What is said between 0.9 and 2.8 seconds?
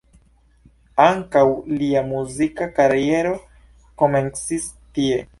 Ankaŭ lia muzika